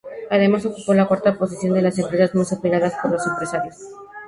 Además, 0.31 0.65
ocupó 0.65 0.95
la 0.95 1.07
cuarta 1.07 1.37
posición 1.37 1.75
de 1.75 1.83
las 1.83 1.99
empresas 1.99 2.33
más 2.33 2.51
admiradas 2.51 2.95
por 3.03 3.11
los 3.11 3.27
empresarios. 3.27 3.75